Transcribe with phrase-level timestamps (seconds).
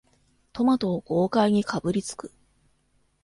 [0.51, 2.31] トマトを豪快にかぶりつく